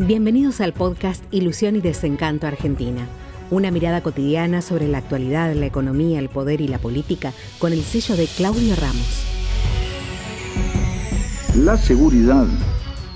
[0.00, 3.06] Bienvenidos al podcast Ilusión y Desencanto Argentina.
[3.52, 7.80] Una mirada cotidiana sobre la actualidad, la economía, el poder y la política con el
[7.82, 9.24] sello de Claudio Ramos.
[11.56, 12.48] La seguridad.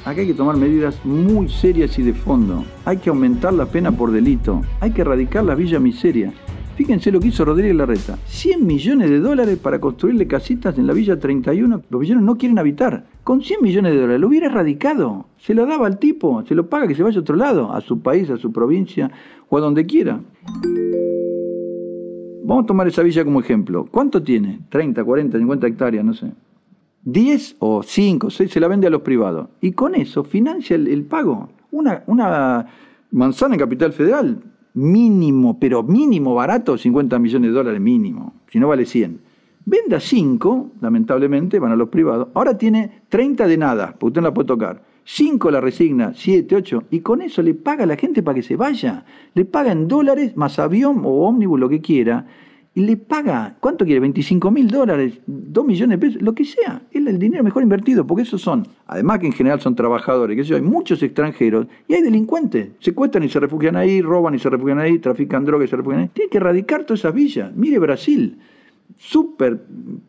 [0.04, 2.64] Acá hay que tomar medidas muy serias y de fondo.
[2.84, 4.62] Hay que aumentar la pena por delito.
[4.78, 6.32] Hay que erradicar la villa miseria.
[6.78, 8.16] Fíjense lo que hizo Rodríguez Larreta.
[8.26, 11.82] 100 millones de dólares para construirle casitas en la Villa 31.
[11.90, 13.04] Los villanos no quieren habitar.
[13.24, 15.26] Con 100 millones de dólares lo hubiera erradicado.
[15.38, 17.80] Se lo daba al tipo, se lo paga que se vaya a otro lado, a
[17.80, 19.10] su país, a su provincia
[19.48, 20.20] o a donde quiera.
[22.44, 23.88] Vamos a tomar esa villa como ejemplo.
[23.90, 24.60] ¿Cuánto tiene?
[24.68, 26.30] 30, 40, 50 hectáreas, no sé.
[27.02, 29.48] 10 o 5, 6 se la vende a los privados.
[29.60, 31.48] Y con eso financia el, pago.
[31.72, 32.66] Una
[33.10, 34.38] manzana en Capital Federal
[34.78, 39.20] mínimo, pero mínimo barato, 50 millones de dólares mínimo, si no vale 100.
[39.64, 42.28] Venda 5, lamentablemente, van a los privados.
[42.34, 44.82] Ahora tiene 30 de nada, porque usted no la puede tocar.
[45.04, 48.42] 5 la resigna, 7, 8, y con eso le paga a la gente para que
[48.42, 49.04] se vaya.
[49.34, 52.26] Le paga en dólares, más avión o ómnibus, lo que quiera,
[52.74, 54.00] y le paga, ¿cuánto quiere?
[54.00, 56.82] 25 mil dólares, 2 millones de pesos, lo que sea.
[57.08, 60.60] El dinero mejor invertido, porque esos son, además que en general son trabajadores, que hay
[60.60, 62.70] muchos extranjeros y hay delincuentes.
[62.80, 66.02] Secuestran y se refugian ahí, roban y se refugian ahí, trafican drogas y se refugian
[66.02, 66.10] ahí.
[66.12, 67.54] Tiene que erradicar todas esas villas.
[67.54, 68.38] Mire Brasil,
[68.96, 69.58] súper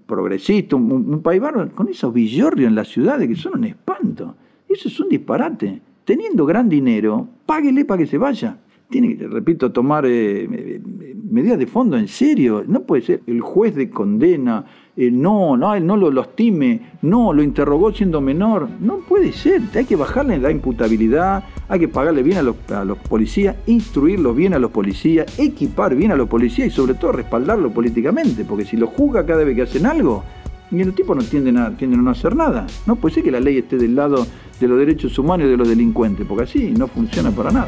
[0.06, 4.36] progresista, un, país bárbaro, con esos villorrios en las ciudades que son un espanto.
[4.68, 5.82] Eso es un disparate.
[6.04, 8.58] Teniendo gran dinero, páguele para que se vaya
[8.90, 10.82] tiene que, repito, tomar eh,
[11.30, 12.64] medidas de fondo en serio.
[12.68, 17.42] No puede ser el juez de condena, no, no, él no lo lastima, no, lo
[17.42, 18.68] interrogó siendo menor.
[18.82, 22.84] No puede ser, hay que bajarle la imputabilidad, hay que pagarle bien a los, a
[22.84, 27.14] los policías, instruirlos bien a los policías, equipar bien a los policías y sobre todo
[27.14, 30.24] respaldarlo políticamente, porque si lo juzga cada vez que hacen algo,
[30.72, 32.68] y los tipos no tienden a, tienden a no hacer nada.
[32.86, 34.28] No puede ser que la ley esté del lado
[34.60, 37.68] de los derechos humanos y de los delincuentes, porque así no funciona para nada.